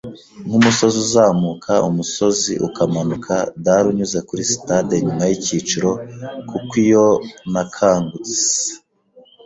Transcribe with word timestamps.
nkumusozi 0.45 0.97
uzamuka 1.05 1.73
umusozi 1.89 2.53
ukamanuka 2.67 3.35
dale 3.63 3.85
unyuze 3.91 4.19
kuri 4.27 4.43
stade 4.53 4.93
nyuma 5.05 5.23
yicyiciro, 5.29 5.89
kuko 6.49 6.71
iyo 6.85 7.07
nakangutse 7.51 8.51